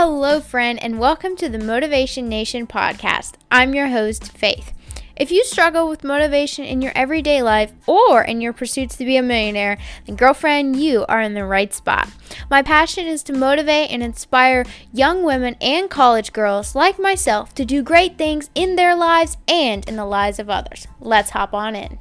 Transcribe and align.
Hello, 0.00 0.38
friend, 0.38 0.80
and 0.80 1.00
welcome 1.00 1.34
to 1.34 1.48
the 1.48 1.58
Motivation 1.58 2.28
Nation 2.28 2.68
podcast. 2.68 3.32
I'm 3.50 3.74
your 3.74 3.88
host, 3.88 4.30
Faith. 4.30 4.72
If 5.16 5.32
you 5.32 5.44
struggle 5.44 5.88
with 5.88 6.04
motivation 6.04 6.64
in 6.64 6.80
your 6.80 6.92
everyday 6.94 7.42
life 7.42 7.72
or 7.84 8.22
in 8.22 8.40
your 8.40 8.52
pursuits 8.52 8.96
to 8.98 9.04
be 9.04 9.16
a 9.16 9.24
millionaire, 9.24 9.76
then, 10.06 10.14
girlfriend, 10.14 10.76
you 10.76 11.04
are 11.08 11.20
in 11.20 11.34
the 11.34 11.44
right 11.44 11.74
spot. 11.74 12.08
My 12.48 12.62
passion 12.62 13.08
is 13.08 13.24
to 13.24 13.32
motivate 13.32 13.90
and 13.90 14.00
inspire 14.00 14.64
young 14.92 15.24
women 15.24 15.56
and 15.60 15.90
college 15.90 16.32
girls 16.32 16.76
like 16.76 17.00
myself 17.00 17.52
to 17.56 17.64
do 17.64 17.82
great 17.82 18.16
things 18.16 18.50
in 18.54 18.76
their 18.76 18.94
lives 18.94 19.36
and 19.48 19.84
in 19.88 19.96
the 19.96 20.06
lives 20.06 20.38
of 20.38 20.48
others. 20.48 20.86
Let's 21.00 21.30
hop 21.30 21.52
on 21.52 21.74
in. 21.74 21.98